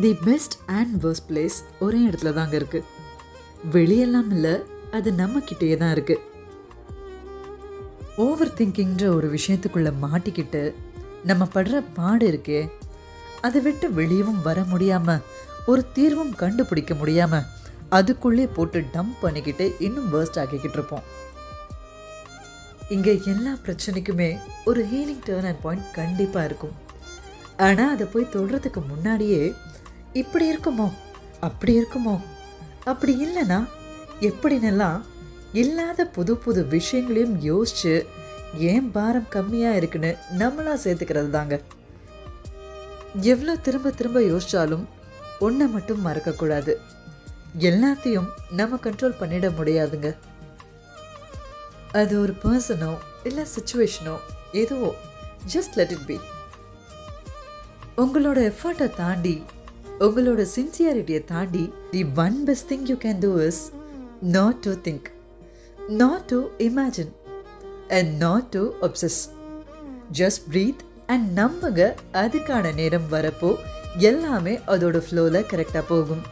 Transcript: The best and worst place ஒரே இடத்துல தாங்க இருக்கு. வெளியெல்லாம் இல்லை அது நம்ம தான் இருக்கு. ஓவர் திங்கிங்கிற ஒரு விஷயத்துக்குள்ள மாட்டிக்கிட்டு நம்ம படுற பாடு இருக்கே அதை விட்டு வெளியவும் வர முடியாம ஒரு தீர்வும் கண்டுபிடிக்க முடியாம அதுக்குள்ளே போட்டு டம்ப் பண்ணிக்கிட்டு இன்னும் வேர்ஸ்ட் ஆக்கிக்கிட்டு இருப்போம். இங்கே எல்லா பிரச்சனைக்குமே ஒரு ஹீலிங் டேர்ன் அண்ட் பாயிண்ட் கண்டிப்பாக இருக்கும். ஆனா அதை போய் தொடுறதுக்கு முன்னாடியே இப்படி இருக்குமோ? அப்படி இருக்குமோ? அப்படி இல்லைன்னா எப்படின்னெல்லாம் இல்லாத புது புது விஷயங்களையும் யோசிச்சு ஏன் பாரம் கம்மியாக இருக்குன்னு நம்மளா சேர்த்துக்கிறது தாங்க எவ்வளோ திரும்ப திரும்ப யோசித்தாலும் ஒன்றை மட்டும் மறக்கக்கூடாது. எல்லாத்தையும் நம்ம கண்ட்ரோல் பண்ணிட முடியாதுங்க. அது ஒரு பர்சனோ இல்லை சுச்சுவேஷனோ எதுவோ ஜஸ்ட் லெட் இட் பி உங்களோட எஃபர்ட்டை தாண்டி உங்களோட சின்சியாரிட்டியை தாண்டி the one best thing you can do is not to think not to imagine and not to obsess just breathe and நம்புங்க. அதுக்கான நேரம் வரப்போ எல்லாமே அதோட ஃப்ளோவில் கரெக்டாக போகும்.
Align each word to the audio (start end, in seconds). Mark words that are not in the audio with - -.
The 0.00 0.14
best 0.14 0.52
and 0.66 1.04
worst 1.04 1.22
place 1.28 1.58
ஒரே 1.80 1.98
இடத்துல 1.98 2.32
தாங்க 2.32 2.56
இருக்கு. 2.56 2.84
வெளியெல்லாம் 3.72 4.30
இல்லை 4.30 4.62
அது 4.90 5.12
நம்ம 5.12 5.40
தான் 5.78 5.90
இருக்கு. 5.90 6.20
ஓவர் 8.16 8.54
திங்கிங்கிற 8.54 9.14
ஒரு 9.14 9.32
விஷயத்துக்குள்ள 9.32 9.92
மாட்டிக்கிட்டு 10.02 10.74
நம்ம 11.24 11.48
படுற 11.54 11.84
பாடு 11.94 12.30
இருக்கே 12.30 12.70
அதை 13.40 13.60
விட்டு 13.60 13.88
வெளியவும் 13.88 14.42
வர 14.42 14.60
முடியாம 14.60 15.22
ஒரு 15.66 15.92
தீர்வும் 15.92 16.34
கண்டுபிடிக்க 16.34 16.94
முடியாம 16.94 17.44
அதுக்குள்ளே 17.88 18.46
போட்டு 18.46 18.84
டம்ப் 18.92 19.14
பண்ணிக்கிட்டு 19.20 19.74
இன்னும் 19.78 20.14
வேர்ஸ்ட் 20.14 20.38
ஆக்கிக்கிட்டு 20.42 20.72
இருப்போம். 20.72 21.02
இங்கே 22.88 23.20
எல்லா 23.24 23.52
பிரச்சனைக்குமே 23.66 24.38
ஒரு 24.64 24.84
ஹீலிங் 24.84 25.28
டேர்ன் 25.28 25.46
அண்ட் 25.46 25.60
பாயிண்ட் 25.60 25.92
கண்டிப்பாக 25.92 26.46
இருக்கும். 26.46 26.90
ஆனா 27.62 27.84
அதை 27.90 28.06
போய் 28.06 28.32
தொடுறதுக்கு 28.32 28.80
முன்னாடியே 28.86 29.42
இப்படி 30.12 30.44
இருக்குமோ? 30.54 30.86
அப்படி 31.40 31.72
இருக்குமோ? 31.80 32.14
அப்படி 32.84 33.12
இல்லைன்னா 33.26 33.58
எப்படின்னெல்லாம் 34.20 35.00
இல்லாத 35.52 36.06
புது 36.06 36.36
புது 36.36 36.60
விஷயங்களையும் 36.66 37.36
யோசிச்சு 37.40 37.92
ஏன் 38.70 38.90
பாரம் 38.90 39.30
கம்மியாக 39.30 39.78
இருக்குன்னு 39.80 40.10
நம்மளா 40.38 40.74
சேர்த்துக்கிறது 40.84 41.30
தாங்க 41.30 41.56
எவ்வளோ 43.22 43.54
திரும்ப 43.56 43.90
திரும்ப 43.90 44.20
யோசித்தாலும் 44.20 44.84
ஒன்றை 45.38 45.66
மட்டும் 45.68 46.06
மறக்கக்கூடாது. 46.06 46.72
எல்லாத்தையும் 47.70 48.28
நம்ம 48.50 48.78
கண்ட்ரோல் 48.82 49.18
பண்ணிட 49.20 49.46
முடியாதுங்க. 49.58 50.08
அது 51.92 52.14
ஒரு 52.20 52.34
பர்சனோ 52.44 52.92
இல்லை 53.24 53.44
சுச்சுவேஷனோ 53.54 54.14
எதுவோ 54.52 54.90
ஜஸ்ட் 55.54 55.74
லெட் 55.74 55.90
இட் 55.90 56.06
பி 56.06 56.16
உங்களோட 57.96 58.38
எஃபர்ட்டை 58.50 58.96
தாண்டி 58.96 59.42
உங்களோட 60.00 60.46
சின்சியாரிட்டியை 60.54 61.24
தாண்டி 61.24 61.72
the 61.90 62.04
one 62.14 62.44
best 62.44 62.72
thing 62.72 62.84
you 62.84 62.94
can 62.94 63.18
do 63.18 63.30
is 63.46 63.72
not 64.20 64.56
to 64.56 64.72
think 64.84 65.08
not 65.88 66.24
to 66.24 66.38
imagine 66.58 67.12
and 67.88 68.16
not 68.16 68.48
to 68.50 68.62
obsess 68.80 69.20
just 70.12 70.42
breathe 70.50 70.82
and 71.06 71.38
நம்புங்க. 71.38 71.94
அதுக்கான 72.12 72.74
நேரம் 72.74 73.08
வரப்போ 73.10 73.56
எல்லாமே 73.98 74.60
அதோட 74.66 75.02
ஃப்ளோவில் 75.08 75.48
கரெக்டாக 75.52 75.84
போகும். 75.88 76.22